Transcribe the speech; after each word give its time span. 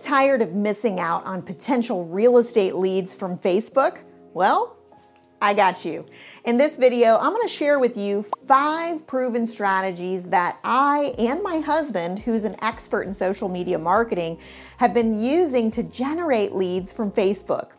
tired 0.00 0.42
of 0.42 0.54
missing 0.54 1.00
out 1.00 1.24
on 1.24 1.42
potential 1.42 2.06
real 2.06 2.38
estate 2.38 2.74
leads 2.74 3.14
from 3.14 3.38
Facebook? 3.38 3.98
Well, 4.34 4.76
I 5.40 5.54
got 5.54 5.84
you. 5.84 6.04
In 6.46 6.56
this 6.56 6.76
video, 6.76 7.16
I'm 7.16 7.32
going 7.32 7.46
to 7.46 7.52
share 7.52 7.78
with 7.78 7.96
you 7.96 8.24
five 8.46 9.06
proven 9.06 9.46
strategies 9.46 10.24
that 10.24 10.58
I 10.64 11.14
and 11.16 11.42
my 11.42 11.60
husband, 11.60 12.18
who's 12.18 12.42
an 12.42 12.56
expert 12.60 13.02
in 13.02 13.14
social 13.14 13.48
media 13.48 13.78
marketing, 13.78 14.40
have 14.78 14.92
been 14.92 15.20
using 15.20 15.70
to 15.72 15.84
generate 15.84 16.54
leads 16.54 16.92
from 16.92 17.12
Facebook. 17.12 17.70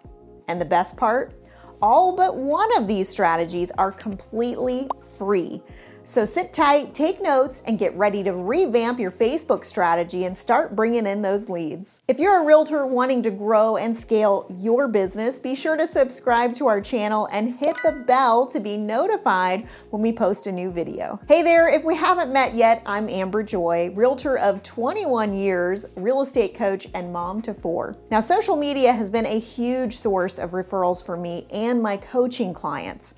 And 0.47 0.59
the 0.59 0.65
best 0.65 0.95
part? 0.95 1.33
All 1.81 2.15
but 2.15 2.37
one 2.37 2.69
of 2.77 2.87
these 2.87 3.09
strategies 3.09 3.71
are 3.71 3.91
completely 3.91 4.87
free. 5.17 5.61
So 6.09 6.25
sit 6.25 6.53
tight, 6.53 6.95
take 6.95 7.21
notes, 7.21 7.61
and 7.67 7.77
get 7.77 7.95
ready 7.95 8.23
to 8.23 8.33
revamp 8.33 8.99
your 8.99 9.11
Facebook 9.11 9.63
strategy 9.63 10.25
and 10.25 10.35
start 10.35 10.75
bringing 10.75 11.05
in 11.05 11.21
those 11.21 11.49
leads. 11.49 12.01
If 12.07 12.17
you're 12.17 12.41
a 12.41 12.43
realtor 12.43 12.87
wanting 12.87 13.21
to 13.21 13.29
grow 13.29 13.77
and 13.77 13.95
scale 13.95 14.51
your 14.57 14.87
business, 14.87 15.39
be 15.39 15.53
sure 15.53 15.77
to 15.77 15.85
subscribe 15.85 16.55
to 16.55 16.67
our 16.67 16.81
channel 16.81 17.27
and 17.31 17.53
hit 17.53 17.77
the 17.83 17.91
bell 17.91 18.47
to 18.47 18.59
be 18.59 18.75
notified 18.75 19.67
when 19.91 20.01
we 20.01 20.11
post 20.11 20.47
a 20.47 20.51
new 20.51 20.71
video. 20.71 21.19
Hey 21.27 21.43
there, 21.43 21.69
if 21.69 21.83
we 21.83 21.95
haven't 21.95 22.33
met 22.33 22.55
yet, 22.55 22.81
I'm 22.87 23.07
Amber 23.07 23.43
Joy, 23.43 23.91
realtor 23.93 24.39
of 24.39 24.63
21 24.63 25.35
years, 25.35 25.85
real 25.95 26.23
estate 26.23 26.55
coach, 26.55 26.87
and 26.95 27.13
mom 27.13 27.39
to 27.43 27.53
four. 27.53 27.95
Now, 28.09 28.19
social 28.19 28.55
media 28.55 28.93
has 28.93 29.11
been 29.11 29.27
a 29.27 29.39
huge 29.39 29.95
source 29.95 30.39
of 30.39 30.53
referrals 30.53 31.05
for 31.05 31.15
me 31.15 31.45
and 31.51 31.79
my 31.79 31.97
coaching 31.97 32.51
clients. 32.51 33.13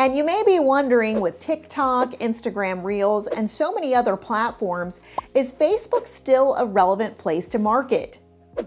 And 0.00 0.16
you 0.16 0.24
may 0.24 0.42
be 0.46 0.58
wondering 0.60 1.20
with 1.20 1.38
TikTok, 1.38 2.12
Instagram 2.20 2.82
Reels, 2.82 3.26
and 3.26 3.50
so 3.50 3.70
many 3.70 3.94
other 3.94 4.16
platforms, 4.16 5.02
is 5.34 5.52
Facebook 5.52 6.06
still 6.06 6.54
a 6.54 6.64
relevant 6.64 7.18
place 7.18 7.48
to 7.48 7.58
market? 7.58 8.18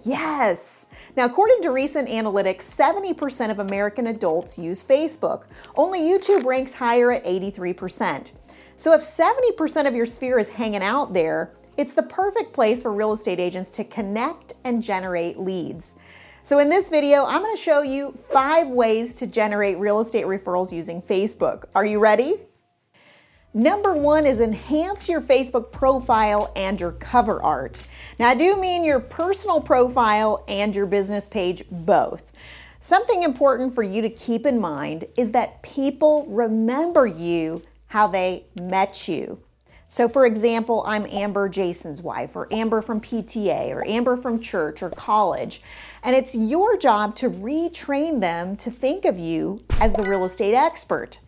Yes. 0.03 0.85
Now, 1.17 1.25
according 1.25 1.63
to 1.63 1.71
recent 1.71 2.07
analytics, 2.07 2.61
70% 2.61 3.49
of 3.49 3.57
American 3.57 4.05
adults 4.05 4.59
use 4.59 4.85
Facebook. 4.85 5.45
Only 5.75 6.01
YouTube 6.01 6.45
ranks 6.45 6.71
higher 6.71 7.12
at 7.12 7.25
83%. 7.25 8.34
So, 8.77 8.93
if 8.93 9.01
70% 9.01 9.87
of 9.87 9.95
your 9.95 10.05
sphere 10.05 10.37
is 10.37 10.49
hanging 10.49 10.84
out 10.84 11.13
there, 11.13 11.55
it's 11.77 11.93
the 11.93 12.03
perfect 12.03 12.53
place 12.53 12.84
for 12.84 12.93
real 12.93 13.12
estate 13.12 13.40
agents 13.40 13.71
to 13.71 13.84
connect 13.84 14.53
and 14.65 14.84
generate 14.84 15.40
leads. 15.40 15.95
So 16.46 16.60
in 16.60 16.68
this 16.68 16.90
video, 16.90 17.24
I'm 17.24 17.41
gonna 17.41 17.55
show 17.55 17.84
you 17.84 18.12
five 18.12 18.68
ways 18.68 19.16
to 19.16 19.27
generate 19.27 19.77
real 19.77 20.02
estate 20.02 20.26
referrals 20.26 20.74
using 20.74 21.02
Facebook. 21.02 21.63
Are 21.74 21.86
you 21.86 21.99
ready? 21.99 22.36
Number 23.54 23.94
one 23.94 24.26
is 24.26 24.41
enhance 24.41 25.08
your 25.08 25.21
Facebook 25.21 25.71
profile 25.71 26.52
and 26.58 26.77
your 26.82 26.91
cover 26.91 27.41
art. 27.41 27.82
Now, 28.20 28.27
I 28.27 28.34
do 28.34 28.58
mean 28.58 28.84
your 28.84 28.99
personal 28.99 29.62
profile 29.62 30.44
and 30.49 30.76
your 30.76 30.86
business 30.86 31.30
page 31.30 31.64
both. 31.71 32.34
Something 32.82 33.24
important 33.24 33.74
for 33.74 33.84
you 33.84 34.02
to 34.02 34.10
keep 34.10 34.46
in 34.46 34.60
mind 34.60 35.05
is 35.16 35.32
that 35.32 35.62
people 35.62 36.26
remember 36.27 37.08
you 37.08 37.62
how 37.88 38.08
they 38.08 38.48
met 38.60 39.08
you. 39.08 39.40
So, 39.94 40.10
for 40.10 40.26
example, 40.26 40.84
I'm 40.88 41.05
Amber 41.05 41.48
Jason's 41.48 42.02
wife, 42.02 42.36
or 42.36 42.48
Amber 42.49 42.82
from 42.82 42.99
PTA, 42.99 43.76
or 43.76 43.88
Amber 43.88 44.18
from 44.18 44.40
church 44.40 44.82
or 44.82 44.90
college. 44.90 45.62
And 46.02 46.16
it's 46.16 46.34
your 46.34 46.77
job 46.77 47.13
to 47.18 47.30
retrain 47.30 48.20
them 48.20 48.55
to 48.55 48.71
think 48.71 49.05
of 49.05 49.20
you 49.20 49.62
as 49.80 49.94
the 49.94 50.02
real 50.02 50.26
estate 50.26 50.55
expert. 50.55 51.20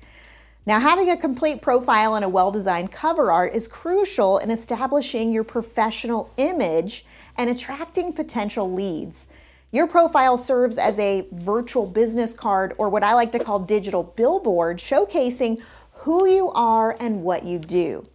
Now, 0.66 0.80
having 0.80 1.12
a 1.12 1.16
complete 1.16 1.62
profile 1.62 2.16
and 2.16 2.26
a 2.26 2.28
well 2.28 2.50
designed 2.50 2.92
cover 2.92 3.32
art 3.32 3.54
is 3.54 3.68
crucial 3.68 4.40
in 4.40 4.50
establishing 4.50 5.32
your 5.32 5.44
professional 5.44 6.34
image 6.38 7.06
and 7.38 7.52
attracting 7.52 8.14
potential 8.14 8.74
leads. 8.74 9.28
Your 9.72 9.86
profile 9.86 10.38
serves 10.38 10.80
as 10.80 10.98
a 10.98 11.28
virtual 11.34 11.86
business 11.86 12.34
card, 12.34 12.74
or 12.80 12.90
what 12.90 13.04
I 13.04 13.14
like 13.14 13.32
to 13.34 13.40
call 13.40 13.60
digital 13.60 14.02
billboard, 14.02 14.80
showcasing 14.80 15.62
who 15.92 16.28
you 16.28 16.50
are 16.54 16.98
and 17.00 17.22
what 17.22 17.44
you 17.44 17.60
do. 17.60 18.08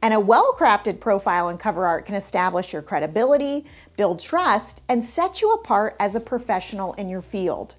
And 0.00 0.14
a 0.14 0.20
well 0.20 0.54
crafted 0.56 1.00
profile 1.00 1.48
and 1.48 1.58
cover 1.58 1.84
art 1.84 2.06
can 2.06 2.14
establish 2.14 2.72
your 2.72 2.82
credibility, 2.82 3.64
build 3.96 4.20
trust, 4.20 4.82
and 4.88 5.04
set 5.04 5.42
you 5.42 5.52
apart 5.52 5.96
as 5.98 6.14
a 6.14 6.20
professional 6.20 6.94
in 6.94 7.08
your 7.08 7.22
field. 7.22 7.74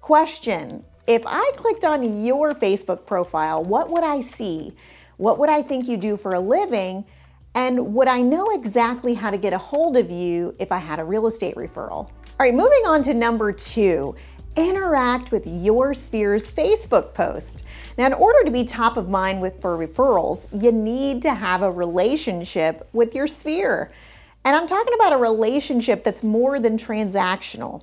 Question 0.00 0.84
If 1.06 1.24
I 1.26 1.52
clicked 1.56 1.84
on 1.84 2.24
your 2.24 2.50
Facebook 2.50 3.06
profile, 3.06 3.62
what 3.62 3.90
would 3.90 4.04
I 4.04 4.20
see? 4.20 4.74
What 5.18 5.38
would 5.38 5.50
I 5.50 5.62
think 5.62 5.88
you 5.88 5.96
do 5.96 6.16
for 6.16 6.34
a 6.34 6.40
living? 6.40 7.04
And 7.54 7.94
would 7.94 8.08
I 8.08 8.20
know 8.20 8.50
exactly 8.50 9.12
how 9.12 9.30
to 9.30 9.36
get 9.36 9.52
a 9.52 9.58
hold 9.58 9.98
of 9.98 10.10
you 10.10 10.56
if 10.58 10.72
I 10.72 10.78
had 10.78 10.98
a 10.98 11.04
real 11.04 11.26
estate 11.26 11.54
referral? 11.54 12.08
All 12.42 12.46
right, 12.46 12.54
moving 12.54 12.82
on 12.86 13.02
to 13.02 13.14
number 13.14 13.52
two 13.52 14.16
interact 14.56 15.32
with 15.32 15.46
your 15.46 15.94
sphere's 15.94 16.50
Facebook 16.50 17.14
post. 17.14 17.64
Now, 17.96 18.06
in 18.06 18.12
order 18.12 18.44
to 18.44 18.50
be 18.50 18.64
top 18.64 18.96
of 18.96 19.08
mind 19.08 19.40
with 19.40 19.60
for 19.60 19.76
referrals, 19.76 20.46
you 20.52 20.72
need 20.72 21.22
to 21.22 21.34
have 21.34 21.62
a 21.62 21.70
relationship 21.70 22.88
with 22.92 23.14
your 23.14 23.26
sphere. 23.26 23.90
And 24.44 24.56
I'm 24.56 24.66
talking 24.66 24.94
about 24.94 25.12
a 25.12 25.18
relationship 25.18 26.04
that's 26.04 26.22
more 26.22 26.58
than 26.58 26.76
transactional. 26.76 27.82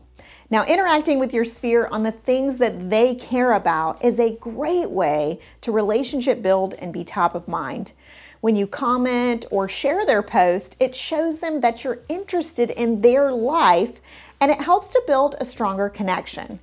Now, 0.51 0.65
interacting 0.65 1.19
with 1.19 1.33
your 1.33 1.45
sphere 1.45 1.87
on 1.91 2.03
the 2.03 2.11
things 2.11 2.57
that 2.57 2.89
they 2.89 3.15
care 3.15 3.53
about 3.53 4.03
is 4.03 4.19
a 4.19 4.35
great 4.37 4.89
way 4.89 5.39
to 5.61 5.71
relationship 5.71 6.41
build 6.41 6.73
and 6.75 6.91
be 6.91 7.03
top 7.03 7.35
of 7.35 7.47
mind. 7.47 7.93
When 8.41 8.55
you 8.55 8.67
comment 8.67 9.45
or 9.51 9.67
share 9.67 10.05
their 10.05 10.21
post, 10.21 10.77
it 10.79 10.95
shows 10.95 11.39
them 11.39 11.59
that 11.59 11.83
you're 11.83 11.99
interested 12.07 12.71
in 12.71 13.01
their 13.01 13.31
life 13.31 13.99
and 14.39 14.49
it 14.49 14.61
helps 14.61 14.89
to 14.89 15.03
build 15.05 15.35
a 15.39 15.45
stronger 15.45 15.89
connection. 15.89 16.59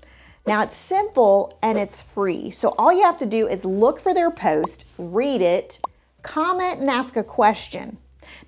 Now 0.46 0.62
it's 0.62 0.74
simple 0.74 1.58
and 1.62 1.76
it's 1.76 2.00
free. 2.00 2.50
So 2.50 2.70
all 2.78 2.92
you 2.92 3.02
have 3.02 3.18
to 3.18 3.26
do 3.26 3.46
is 3.46 3.64
look 3.64 4.00
for 4.00 4.14
their 4.14 4.30
post, 4.30 4.86
read 4.96 5.42
it, 5.42 5.80
comment, 6.22 6.80
and 6.80 6.88
ask 6.88 7.16
a 7.16 7.24
question. 7.24 7.98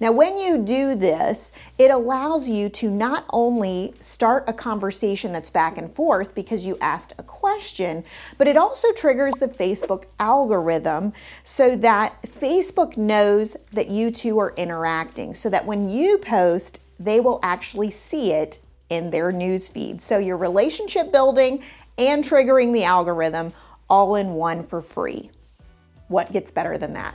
Now, 0.00 0.12
when 0.12 0.36
you 0.36 0.58
do 0.58 0.94
this, 0.94 1.52
it 1.78 1.90
allows 1.90 2.48
you 2.48 2.68
to 2.70 2.90
not 2.90 3.24
only 3.30 3.94
start 4.00 4.44
a 4.48 4.52
conversation 4.52 5.32
that's 5.32 5.50
back 5.50 5.78
and 5.78 5.90
forth 5.90 6.34
because 6.34 6.64
you 6.64 6.78
asked 6.80 7.12
a 7.18 7.22
question, 7.22 8.04
but 8.36 8.48
it 8.48 8.56
also 8.56 8.92
triggers 8.92 9.34
the 9.34 9.48
Facebook 9.48 10.04
algorithm 10.18 11.12
so 11.42 11.76
that 11.76 12.22
Facebook 12.22 12.96
knows 12.96 13.56
that 13.72 13.88
you 13.88 14.10
two 14.10 14.38
are 14.38 14.54
interacting, 14.56 15.34
so 15.34 15.48
that 15.50 15.66
when 15.66 15.90
you 15.90 16.18
post, 16.18 16.80
they 17.00 17.20
will 17.20 17.40
actually 17.42 17.90
see 17.90 18.32
it 18.32 18.58
in 18.90 19.10
their 19.10 19.32
news 19.32 19.68
feed. 19.68 20.00
So 20.00 20.18
your 20.18 20.36
relationship 20.36 21.12
building 21.12 21.62
and 21.98 22.24
triggering 22.24 22.72
the 22.72 22.84
algorithm 22.84 23.52
all 23.90 24.14
in 24.16 24.34
one 24.34 24.62
for 24.62 24.80
free. 24.80 25.30
What 26.08 26.32
gets 26.32 26.50
better 26.50 26.78
than 26.78 26.94
that? 26.94 27.14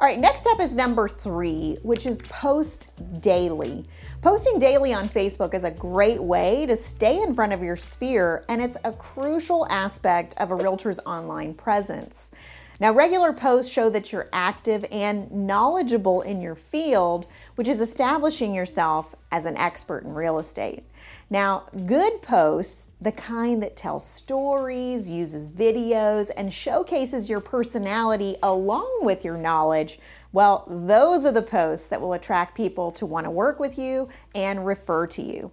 All 0.00 0.06
right, 0.06 0.20
next 0.20 0.46
up 0.46 0.60
is 0.60 0.76
number 0.76 1.08
three, 1.08 1.76
which 1.82 2.06
is 2.06 2.18
post 2.18 2.92
daily. 3.20 3.84
Posting 4.22 4.60
daily 4.60 4.92
on 4.92 5.08
Facebook 5.08 5.54
is 5.54 5.64
a 5.64 5.72
great 5.72 6.22
way 6.22 6.66
to 6.66 6.76
stay 6.76 7.20
in 7.20 7.34
front 7.34 7.52
of 7.52 7.64
your 7.64 7.74
sphere, 7.74 8.44
and 8.48 8.62
it's 8.62 8.76
a 8.84 8.92
crucial 8.92 9.66
aspect 9.70 10.34
of 10.36 10.52
a 10.52 10.54
realtor's 10.54 11.00
online 11.00 11.52
presence. 11.52 12.30
Now, 12.80 12.92
regular 12.92 13.32
posts 13.32 13.72
show 13.72 13.90
that 13.90 14.12
you're 14.12 14.28
active 14.32 14.86
and 14.92 15.30
knowledgeable 15.32 16.22
in 16.22 16.40
your 16.40 16.54
field, 16.54 17.26
which 17.56 17.66
is 17.66 17.80
establishing 17.80 18.54
yourself 18.54 19.16
as 19.32 19.46
an 19.46 19.56
expert 19.56 20.04
in 20.04 20.14
real 20.14 20.38
estate. 20.38 20.84
Now, 21.28 21.64
good 21.86 22.22
posts, 22.22 22.92
the 23.00 23.10
kind 23.10 23.60
that 23.64 23.76
tells 23.76 24.08
stories, 24.08 25.10
uses 25.10 25.50
videos, 25.50 26.30
and 26.36 26.52
showcases 26.52 27.28
your 27.28 27.40
personality 27.40 28.36
along 28.44 29.00
with 29.02 29.24
your 29.24 29.36
knowledge, 29.36 29.98
well, 30.32 30.64
those 30.68 31.26
are 31.26 31.32
the 31.32 31.42
posts 31.42 31.88
that 31.88 32.00
will 32.00 32.12
attract 32.12 32.54
people 32.54 32.92
to 32.92 33.06
want 33.06 33.24
to 33.24 33.30
work 33.30 33.58
with 33.58 33.76
you 33.76 34.08
and 34.34 34.64
refer 34.64 35.06
to 35.08 35.22
you. 35.22 35.50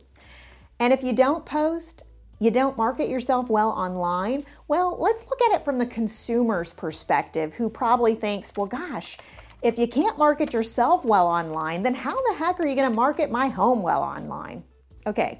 And 0.80 0.94
if 0.94 1.04
you 1.04 1.14
don't 1.14 1.46
post, 1.46 2.04
you 2.40 2.52
don't 2.52 2.78
market 2.78 3.10
yourself 3.10 3.50
well 3.50 3.70
online? 3.70 4.46
Well, 4.68 4.98
let's 5.00 5.26
look 5.30 5.42
at 5.50 5.60
it 5.60 5.66
from 5.66 5.80
the 5.80 5.86
consumer's 5.86 6.74
perspective, 6.74 7.54
who 7.54 7.70
probably 7.70 8.16
thinks, 8.16 8.54
well, 8.56 8.68
gosh, 8.68 9.18
if 9.62 9.80
you 9.80 9.88
can't 9.88 10.18
market 10.18 10.54
yourself 10.54 11.06
well 11.06 11.28
online, 11.28 11.82
then 11.82 11.96
how 11.96 12.16
the 12.30 12.36
heck 12.38 12.60
are 12.60 12.68
you 12.68 12.76
going 12.76 12.90
to 12.90 12.96
market 12.96 13.32
my 13.32 13.48
home 13.48 13.82
well 13.82 14.04
online? 14.04 14.64
Okay, 15.08 15.40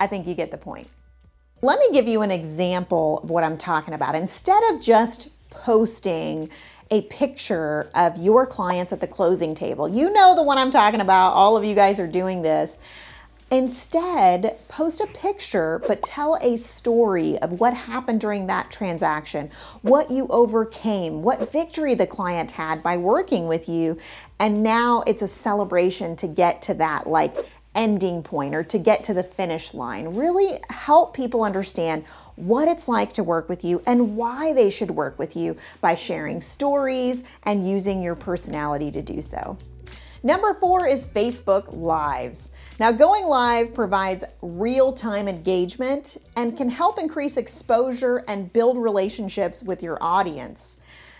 I 0.00 0.06
think 0.06 0.26
you 0.26 0.34
get 0.34 0.50
the 0.50 0.58
point. 0.58 0.88
Let 1.60 1.78
me 1.78 1.88
give 1.92 2.08
you 2.08 2.22
an 2.22 2.30
example 2.30 3.20
of 3.22 3.30
what 3.30 3.44
I'm 3.44 3.58
talking 3.58 3.94
about. 3.94 4.14
Instead 4.14 4.62
of 4.72 4.80
just 4.80 5.28
posting 5.50 6.48
a 6.90 7.02
picture 7.02 7.90
of 7.94 8.18
your 8.18 8.46
clients 8.46 8.92
at 8.92 9.00
the 9.00 9.06
closing 9.06 9.54
table, 9.54 9.88
you 9.88 10.12
know 10.12 10.34
the 10.34 10.42
one 10.42 10.58
I'm 10.58 10.70
talking 10.70 11.00
about, 11.00 11.32
all 11.32 11.56
of 11.56 11.64
you 11.64 11.74
guys 11.74 12.00
are 12.00 12.06
doing 12.06 12.42
this. 12.42 12.78
Instead, 13.52 14.58
post 14.68 15.02
a 15.02 15.06
picture, 15.08 15.82
but 15.86 16.02
tell 16.02 16.38
a 16.40 16.56
story 16.56 17.38
of 17.40 17.60
what 17.60 17.74
happened 17.74 18.18
during 18.18 18.46
that 18.46 18.70
transaction, 18.70 19.50
what 19.82 20.10
you 20.10 20.26
overcame, 20.28 21.22
what 21.22 21.52
victory 21.52 21.94
the 21.94 22.06
client 22.06 22.50
had 22.50 22.82
by 22.82 22.96
working 22.96 23.46
with 23.46 23.68
you. 23.68 23.98
And 24.38 24.62
now 24.62 25.04
it's 25.06 25.20
a 25.20 25.28
celebration 25.28 26.16
to 26.16 26.26
get 26.26 26.62
to 26.62 26.74
that 26.74 27.06
like 27.06 27.36
ending 27.74 28.22
point 28.22 28.54
or 28.54 28.64
to 28.64 28.78
get 28.78 29.04
to 29.04 29.12
the 29.12 29.22
finish 29.22 29.74
line. 29.74 30.08
Really 30.14 30.58
help 30.70 31.14
people 31.14 31.44
understand 31.44 32.06
what 32.36 32.68
it's 32.68 32.88
like 32.88 33.12
to 33.12 33.22
work 33.22 33.50
with 33.50 33.66
you 33.66 33.82
and 33.86 34.16
why 34.16 34.54
they 34.54 34.70
should 34.70 34.90
work 34.90 35.18
with 35.18 35.36
you 35.36 35.56
by 35.82 35.94
sharing 35.94 36.40
stories 36.40 37.22
and 37.42 37.68
using 37.68 38.02
your 38.02 38.14
personality 38.14 38.90
to 38.90 39.02
do 39.02 39.20
so. 39.20 39.58
Number 40.24 40.54
four 40.54 40.86
is 40.86 41.04
Facebook 41.04 41.76
Lives. 41.76 42.52
Now, 42.78 42.92
going 42.92 43.26
live 43.26 43.74
provides 43.74 44.22
real 44.40 44.92
time 44.92 45.26
engagement 45.26 46.18
and 46.36 46.56
can 46.56 46.68
help 46.68 47.00
increase 47.00 47.36
exposure 47.36 48.22
and 48.28 48.52
build 48.52 48.78
relationships 48.78 49.64
with 49.64 49.82
your 49.82 49.98
audience. 50.00 50.76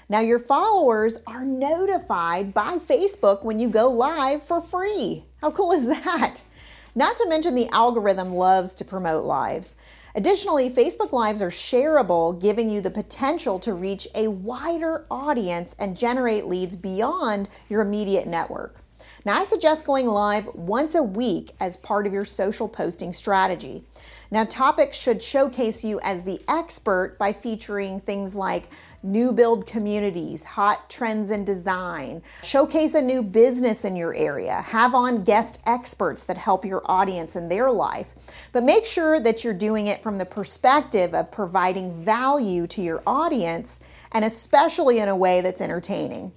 Now, 0.08 0.20
your 0.20 0.38
followers 0.38 1.19
are 1.26 1.44
notified 1.44 2.54
by 2.54 2.78
Facebook 2.78 3.43
when 3.43 3.58
you 3.58 3.69
go 3.69 3.88
live 3.88 4.40
for 4.40 4.60
free. 4.60 5.25
How 5.40 5.50
cool 5.50 5.72
is 5.72 5.88
that? 5.88 6.43
Not 6.94 7.16
to 7.16 7.28
mention, 7.28 7.56
the 7.56 7.70
algorithm 7.70 8.32
loves 8.32 8.72
to 8.76 8.84
promote 8.84 9.25
lives. 9.25 9.75
Additionally, 10.14 10.70
Facebook 10.70 11.10
Lives 11.10 11.43
are 11.43 11.50
shareable, 11.50 12.40
giving 12.40 12.70
you 12.70 12.81
the 12.81 12.90
potential 12.90 13.58
to 13.60 13.72
reach 13.72 14.06
a 14.14 14.28
wider 14.28 15.06
audience 15.10 15.75
and 15.81 15.98
generate 15.98 16.46
leads 16.46 16.76
beyond 16.76 17.48
your 17.69 17.81
immediate 17.81 18.28
network. 18.28 18.81
Now, 19.24 19.38
I 19.38 19.44
suggest 19.44 19.86
going 19.86 20.06
live 20.06 20.46
once 20.54 20.96
a 20.96 21.02
week 21.02 21.52
as 21.60 21.76
part 21.76 22.08
of 22.08 22.12
your 22.12 22.24
social 22.24 22.69
posting 22.69 23.12
strategy. 23.12 23.84
Now, 24.32 24.44
topics 24.44 24.96
should 24.96 25.22
showcase 25.22 25.84
you 25.84 26.00
as 26.02 26.24
the 26.24 26.40
expert 26.48 27.16
by 27.20 27.32
featuring 27.32 28.00
things 28.00 28.34
like 28.34 28.70
new 29.04 29.30
build 29.30 29.66
communities, 29.66 30.42
hot 30.42 30.90
trends 30.90 31.30
in 31.30 31.44
design, 31.44 32.22
showcase 32.42 32.94
a 32.94 33.02
new 33.02 33.22
business 33.22 33.84
in 33.84 33.94
your 33.94 34.12
area, 34.14 34.60
have 34.62 34.94
on 34.94 35.22
guest 35.22 35.60
experts 35.66 36.24
that 36.24 36.38
help 36.38 36.64
your 36.64 36.82
audience 36.86 37.36
in 37.36 37.48
their 37.48 37.70
life. 37.70 38.14
But 38.50 38.64
make 38.64 38.86
sure 38.86 39.20
that 39.20 39.44
you're 39.44 39.54
doing 39.54 39.86
it 39.86 40.02
from 40.02 40.19
the 40.19 40.24
perspective 40.24 41.14
of 41.14 41.30
providing 41.30 42.02
value 42.02 42.66
to 42.69 42.82
your 42.82 43.02
audience 43.06 43.80
and 44.12 44.24
especially 44.24 44.98
in 44.98 45.08
a 45.08 45.16
way 45.16 45.42
that's 45.42 45.60
entertaining. 45.60 46.32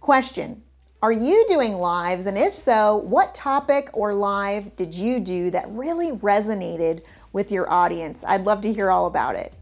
Question 0.00 0.62
are 1.02 1.12
you 1.12 1.46
doing 1.48 1.78
lives? 1.78 2.26
And 2.26 2.36
if 2.36 2.54
so, 2.54 2.98
what 3.06 3.34
topic 3.34 3.88
or 3.94 4.12
live 4.12 4.76
did 4.76 4.94
you 4.94 5.18
do 5.18 5.50
that 5.50 5.70
really 5.70 6.12
resonated 6.12 7.02
with 7.32 7.50
your 7.50 7.70
audience? 7.72 8.22
I'd 8.26 8.44
love 8.44 8.60
to 8.62 8.72
hear 8.72 8.90
all 8.90 9.06
about 9.06 9.34
it. 9.34 9.54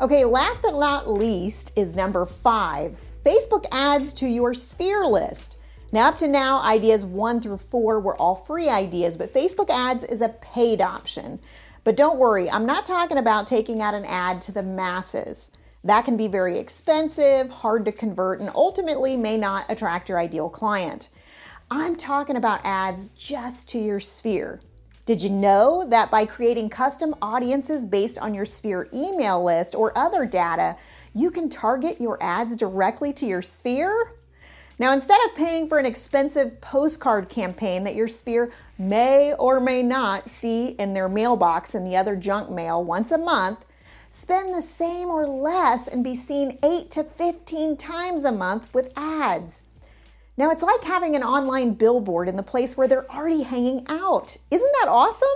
Okay, 0.00 0.24
last 0.24 0.62
but 0.62 0.78
not 0.78 1.10
least 1.10 1.72
is 1.76 1.96
number 1.96 2.24
five 2.24 2.96
Facebook 3.24 3.66
ads 3.72 4.12
to 4.14 4.26
your 4.26 4.54
sphere 4.54 5.04
list. 5.04 5.58
Now, 5.90 6.08
up 6.08 6.18
to 6.18 6.28
now, 6.28 6.62
ideas 6.62 7.04
one 7.04 7.40
through 7.40 7.58
four 7.58 7.98
were 7.98 8.16
all 8.16 8.34
free 8.36 8.68
ideas, 8.68 9.16
but 9.16 9.34
Facebook 9.34 9.68
ads 9.68 10.04
is 10.04 10.22
a 10.22 10.28
paid 10.28 10.80
option. 10.80 11.40
But 11.82 11.96
don't 11.96 12.18
worry, 12.18 12.48
I'm 12.48 12.66
not 12.66 12.86
talking 12.86 13.18
about 13.18 13.48
taking 13.48 13.82
out 13.82 13.94
an 13.94 14.04
ad 14.04 14.40
to 14.42 14.52
the 14.52 14.62
masses. 14.62 15.50
That 15.84 16.04
can 16.04 16.16
be 16.16 16.28
very 16.28 16.58
expensive, 16.58 17.50
hard 17.50 17.84
to 17.86 17.92
convert, 17.92 18.40
and 18.40 18.50
ultimately 18.54 19.16
may 19.16 19.36
not 19.36 19.66
attract 19.68 20.08
your 20.08 20.18
ideal 20.18 20.48
client. 20.48 21.08
I'm 21.70 21.96
talking 21.96 22.36
about 22.36 22.60
ads 22.64 23.08
just 23.16 23.68
to 23.70 23.78
your 23.78 24.00
sphere. 24.00 24.60
Did 25.04 25.20
you 25.20 25.30
know 25.30 25.84
that 25.88 26.12
by 26.12 26.24
creating 26.24 26.68
custom 26.70 27.16
audiences 27.20 27.84
based 27.84 28.18
on 28.18 28.34
your 28.34 28.44
Sphere 28.44 28.88
email 28.94 29.42
list 29.42 29.74
or 29.74 29.96
other 29.98 30.24
data, 30.24 30.76
you 31.12 31.32
can 31.32 31.48
target 31.48 32.00
your 32.00 32.22
ads 32.22 32.56
directly 32.56 33.12
to 33.14 33.26
your 33.26 33.42
Sphere? 33.42 34.14
Now, 34.78 34.92
instead 34.92 35.18
of 35.26 35.34
paying 35.34 35.68
for 35.68 35.78
an 35.78 35.86
expensive 35.86 36.60
postcard 36.60 37.28
campaign 37.28 37.82
that 37.82 37.96
your 37.96 38.06
Sphere 38.06 38.52
may 38.78 39.34
or 39.34 39.58
may 39.58 39.82
not 39.82 40.28
see 40.28 40.68
in 40.68 40.94
their 40.94 41.08
mailbox 41.08 41.74
and 41.74 41.84
the 41.84 41.96
other 41.96 42.14
junk 42.14 42.48
mail 42.48 42.84
once 42.84 43.10
a 43.10 43.18
month, 43.18 43.64
spend 44.12 44.54
the 44.54 44.62
same 44.62 45.08
or 45.08 45.26
less 45.26 45.88
and 45.88 46.04
be 46.04 46.14
seen 46.14 46.58
8 46.62 46.90
to 46.90 47.02
15 47.02 47.78
times 47.78 48.24
a 48.26 48.30
month 48.30 48.72
with 48.74 48.92
ads. 48.94 49.62
Now, 50.36 50.50
it's 50.50 50.62
like 50.62 50.84
having 50.84 51.16
an 51.16 51.22
online 51.22 51.72
billboard 51.72 52.28
in 52.28 52.36
the 52.36 52.42
place 52.42 52.76
where 52.76 52.86
they're 52.86 53.10
already 53.10 53.42
hanging 53.42 53.86
out. 53.88 54.36
Isn't 54.50 54.72
that 54.80 54.88
awesome? 54.88 55.28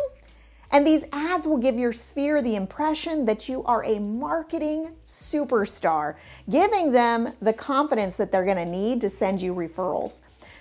And 0.70 0.86
these 0.86 1.06
ads 1.10 1.46
will 1.46 1.56
give 1.56 1.78
your 1.78 1.92
sphere 1.92 2.42
the 2.42 2.54
impression 2.54 3.24
that 3.24 3.48
you 3.48 3.64
are 3.64 3.82
a 3.82 3.98
marketing 3.98 4.92
superstar, 5.06 6.16
giving 6.50 6.92
them 6.92 7.32
the 7.40 7.54
confidence 7.54 8.16
that 8.16 8.30
they're 8.30 8.44
going 8.44 8.56
to 8.58 8.66
need 8.66 9.00
to 9.00 9.08
send 9.08 9.40
you 9.40 9.54
referrals. 9.54 10.20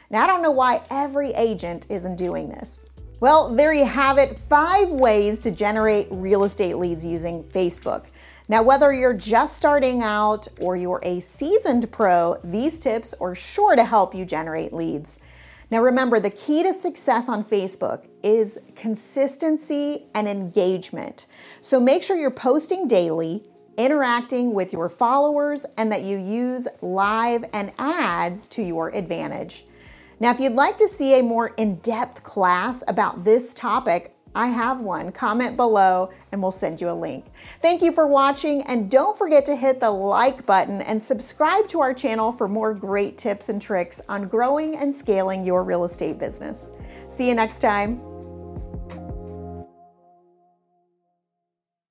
Now, 0.10 0.24
I 0.24 0.28
don't 0.28 0.42
know 0.42 0.52
why 0.52 0.84
every 0.90 1.32
agent 1.32 1.88
isn't 1.90 2.16
doing 2.16 2.48
this. 2.48 2.88
Well, 3.22 3.56
there 3.56 3.74
you 3.74 3.86
have 3.86 4.18
it 4.18 4.38
five 4.38 4.90
ways 4.90 5.40
to 5.42 5.52
generate 5.52 6.08
real 6.12 6.44
estate 6.44 6.76
leads 6.76 7.06
using 7.06 7.46
Facebook. 7.46 8.08
Now, 8.50 8.62
whether 8.62 8.94
you're 8.94 9.14
just 9.14 9.56
starting 9.56 10.04
out 10.04 10.50
or 10.60 10.76
you're 10.76 11.00
a 11.02 11.22
seasoned 11.22 11.90
pro, 11.94 12.38
these 12.44 12.78
tips 12.78 13.14
are 13.22 13.34
sure 13.34 13.78
to 13.78 13.86
help 13.86 14.14
you 14.14 14.26
generate 14.26 14.74
leads. 14.74 15.20
Now, 15.72 15.82
remember, 15.82 16.20
the 16.20 16.30
key 16.30 16.62
to 16.64 16.74
success 16.74 17.30
on 17.30 17.44
Facebook 17.44 18.06
is 18.22 18.60
consistency 18.76 20.08
and 20.14 20.28
engagement. 20.28 21.28
So 21.62 21.80
make 21.80 22.04
sure 22.04 22.18
you're 22.18 22.30
posting 22.30 22.86
daily, 22.86 23.46
interacting 23.78 24.54
with 24.54 24.74
your 24.74 24.90
followers, 24.90 25.66
and 25.78 25.90
that 25.92 26.04
you 26.04 26.18
use 26.18 26.68
live 26.82 27.46
and 27.54 27.72
ads 27.80 28.50
to 28.50 28.62
your 28.62 28.90
advantage. 28.90 29.66
Now, 30.20 30.32
if 30.32 30.40
you'd 30.40 30.54
like 30.54 30.78
to 30.78 30.88
see 30.88 31.20
a 31.20 31.24
more 31.24 31.50
in 31.58 31.76
depth 31.76 32.24
class 32.24 32.84
about 32.88 33.24
this 33.24 33.54
topic, 33.54 34.16
I 34.36 34.48
have 34.48 34.82
one. 34.82 35.12
Comment 35.14 35.56
below 35.56 36.10
and 36.32 36.42
we'll 36.42 36.52
send 36.52 36.82
you 36.82 36.90
a 36.90 36.94
link. 36.94 37.26
Thank 37.62 37.82
you 37.82 37.94
for 37.94 38.06
watching 38.06 38.62
and 38.64 38.92
don't 38.92 39.18
forget 39.18 39.46
to 39.46 39.56
hit 39.56 39.80
the 39.80 39.90
like 39.90 40.46
button 40.46 40.82
and 40.82 41.02
subscribe 41.02 41.68
to 41.70 41.80
our 41.80 41.94
channel 41.94 42.34
for 42.34 42.50
more 42.50 42.74
great 42.74 43.18
tips 43.18 43.48
and 43.48 43.62
tricks 43.62 44.02
on 44.10 44.28
growing 44.28 44.76
and 44.76 44.94
scaling 44.94 45.46
your 45.46 45.64
real 45.64 45.86
estate 45.86 46.20
business. 46.20 46.74
See 47.08 47.30
you 47.30 47.34
next 47.34 47.60
time. 47.60 48.15